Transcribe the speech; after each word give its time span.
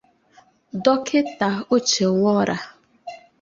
Dọkịta 0.83 1.49
Uche 1.75 2.05
Nworah 2.13 2.63